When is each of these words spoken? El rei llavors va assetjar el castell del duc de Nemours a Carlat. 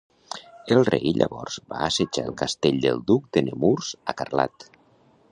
El 0.75 0.79
rei 0.87 1.11
llavors 1.17 1.57
va 1.73 1.81
assetjar 1.87 2.23
el 2.29 2.33
castell 2.39 2.79
del 2.85 3.03
duc 3.11 3.27
de 3.37 3.43
Nemours 3.49 3.91
a 4.13 4.17
Carlat. 4.23 4.67